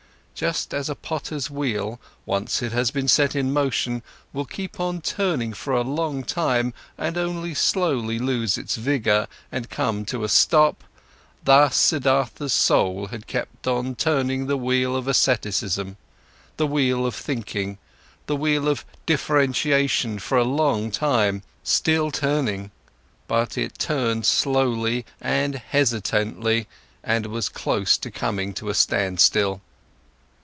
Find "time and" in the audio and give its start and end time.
6.23-7.15